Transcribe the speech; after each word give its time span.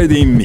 edeyim. 0.00 0.39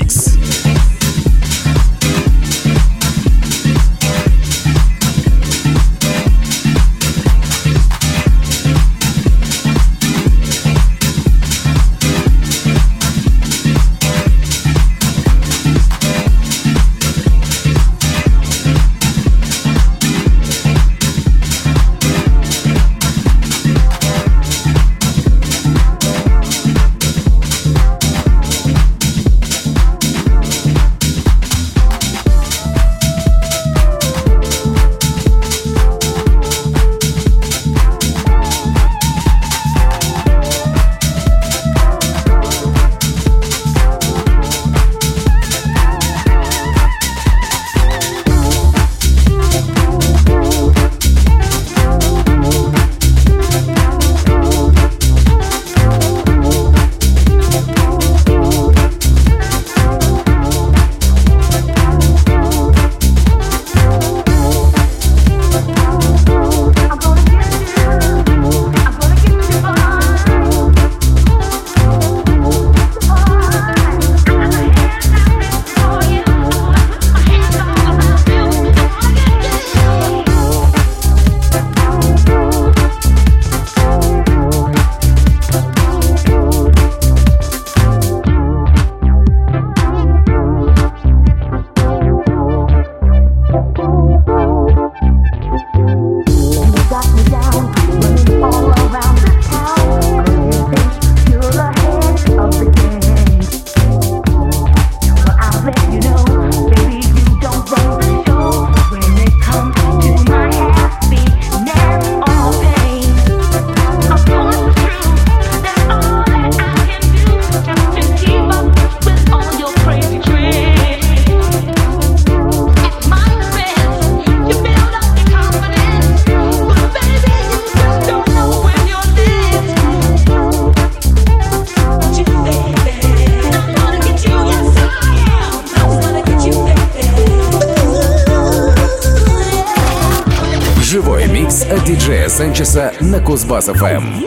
На 143.55 143.61
Кузбасс-ФМ. 143.61 144.24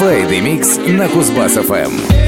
Mix 0.00 0.78
на 0.86 1.08
Кузбасс-ФМ. 1.08 2.27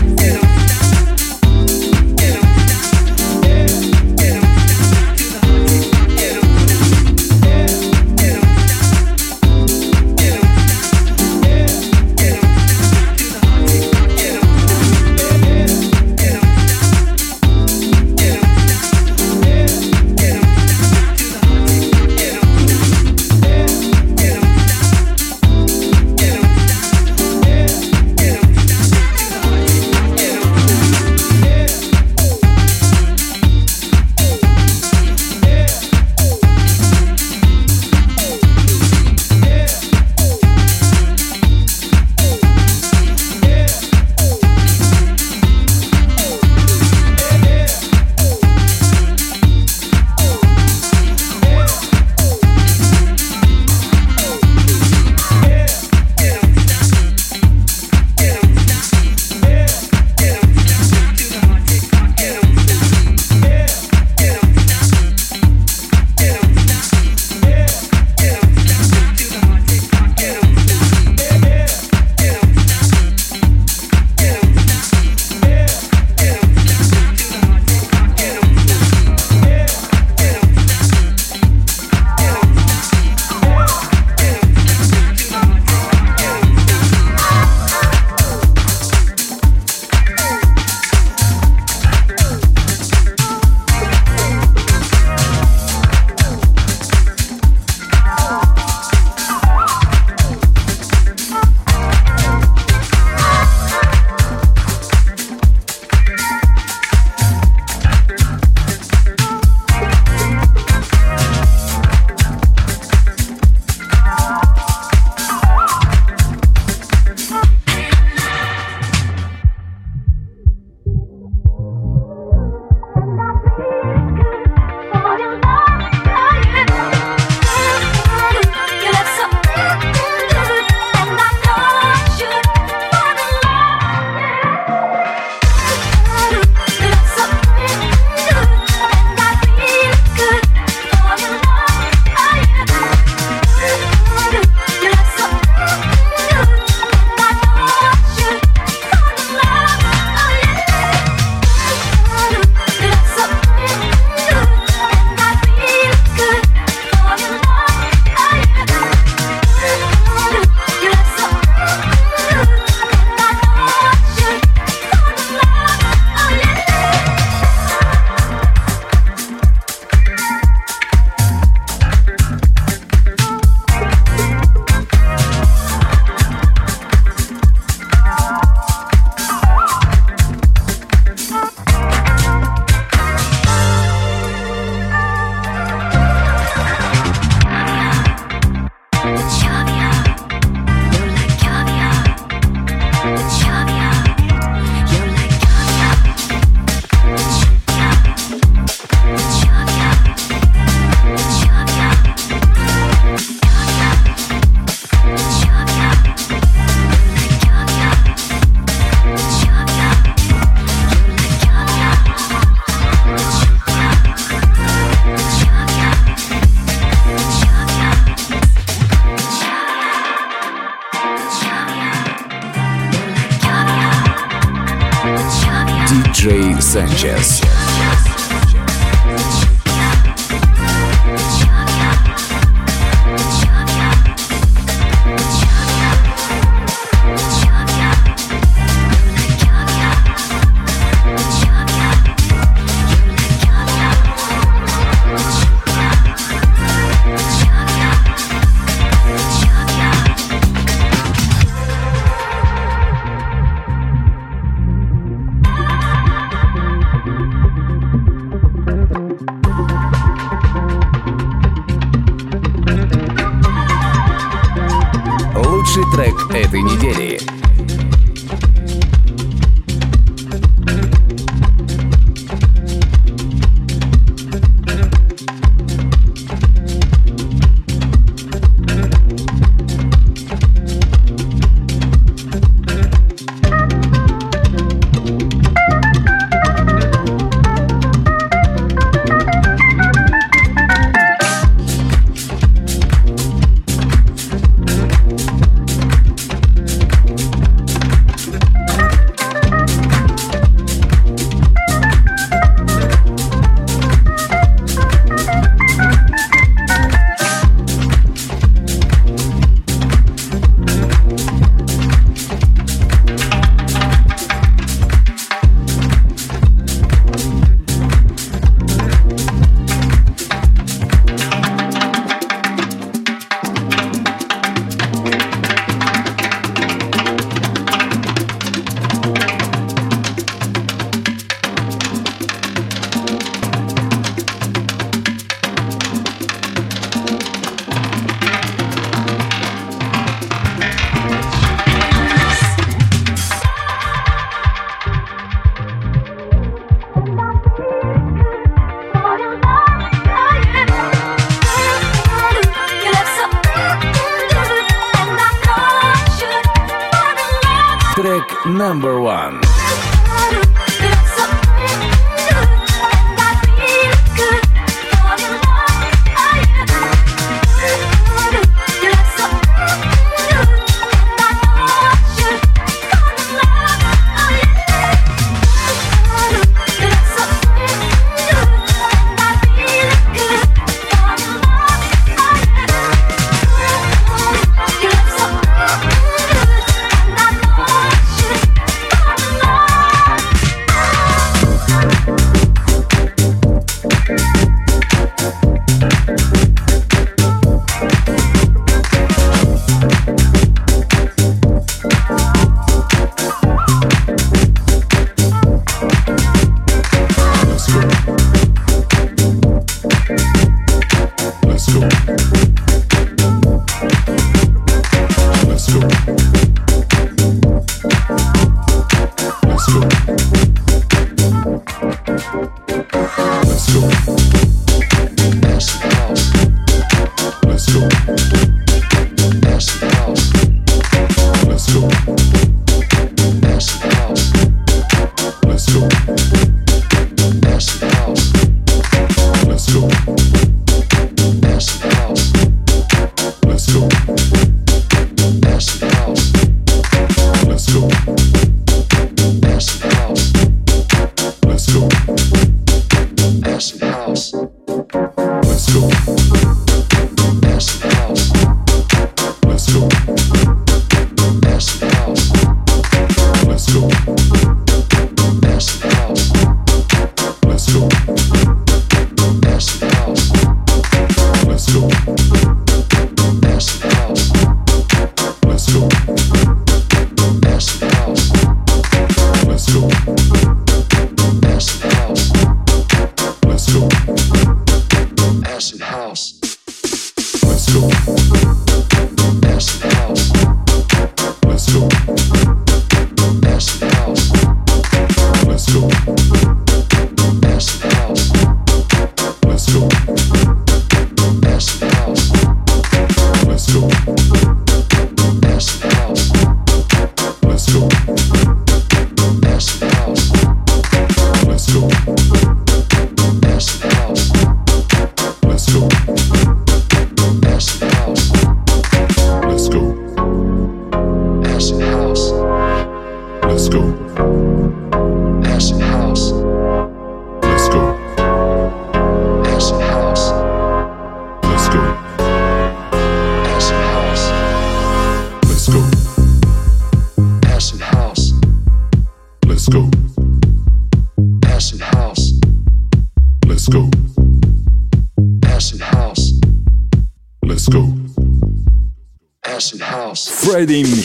Academy. 550.71 551.00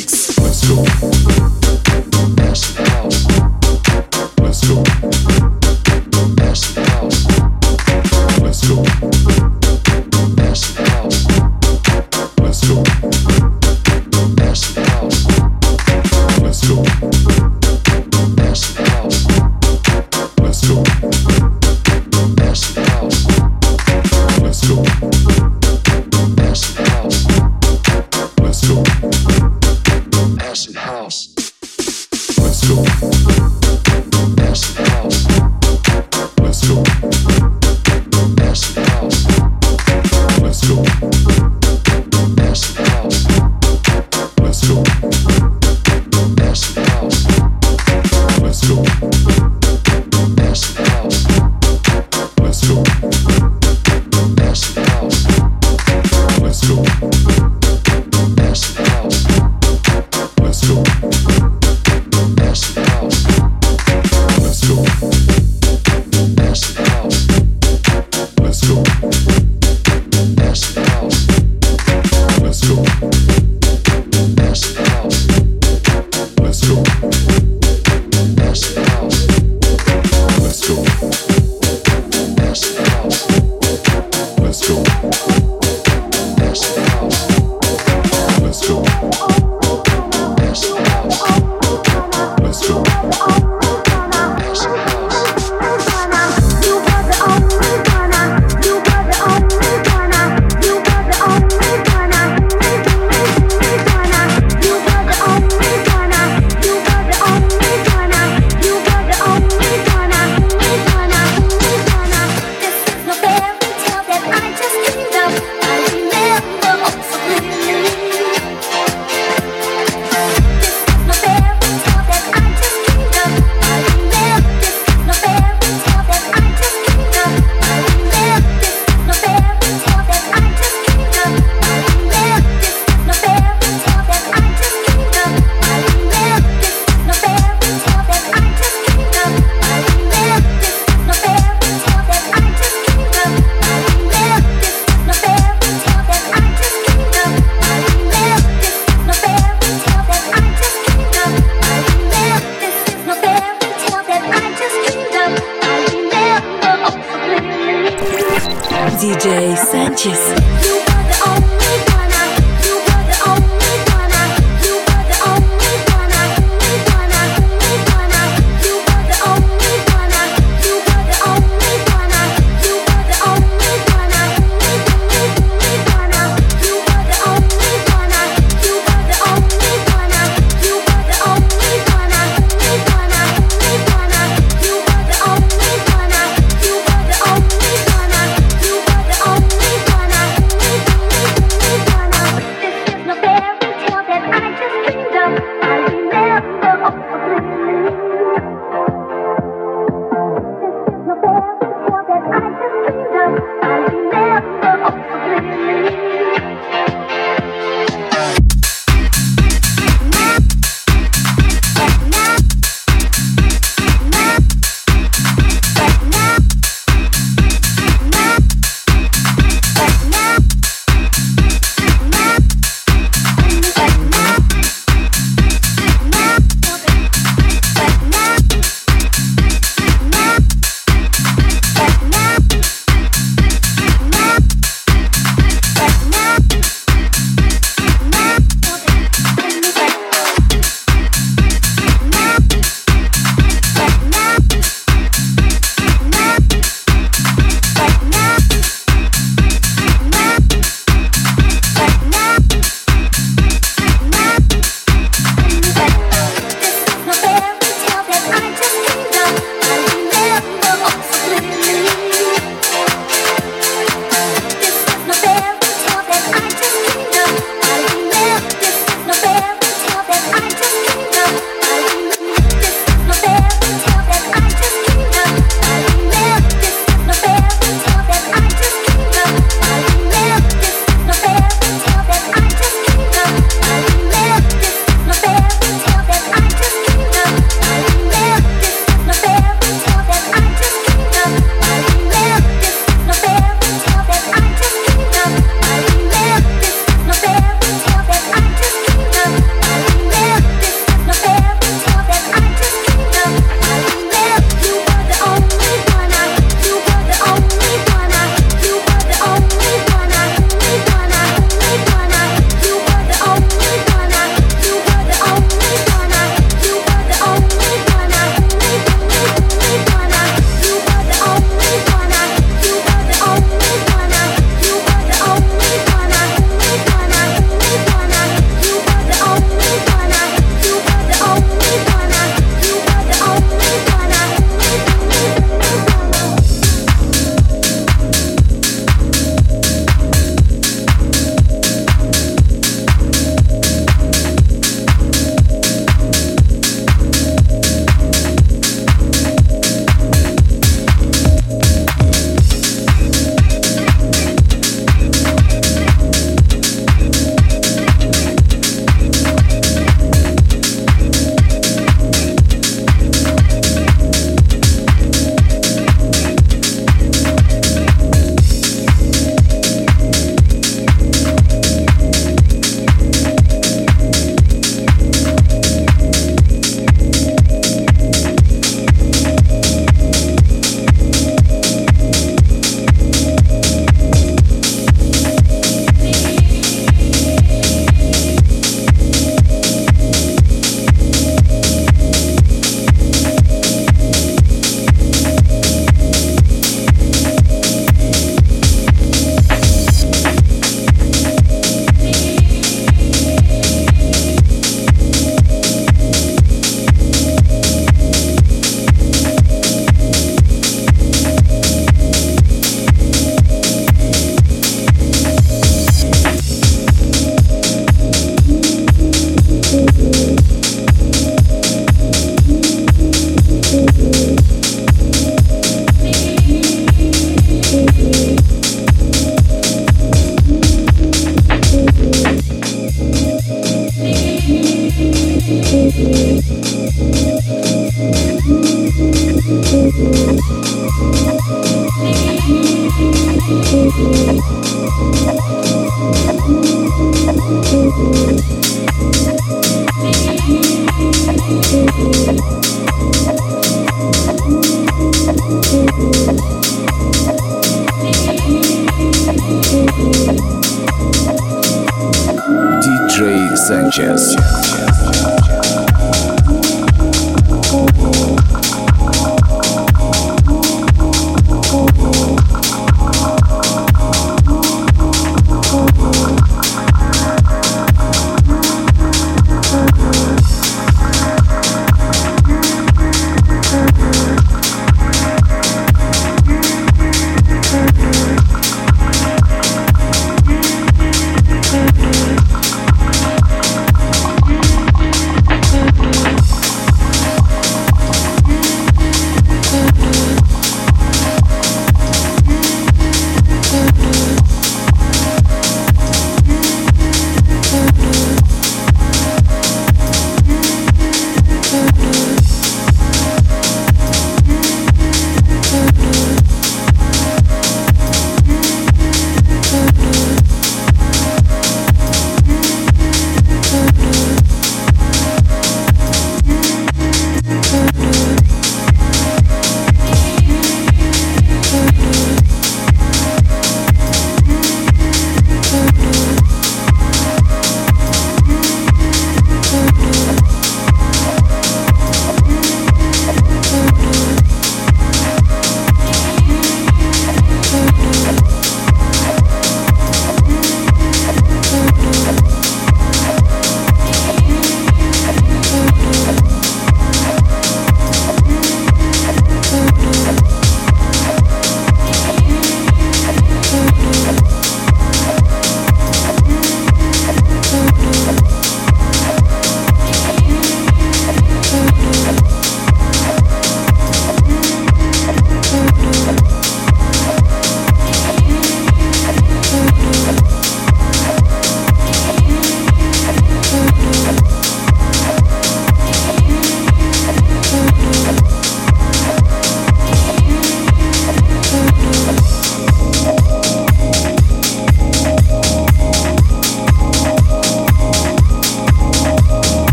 Диджей 462.83 463.57
Санчес. 463.57 464.76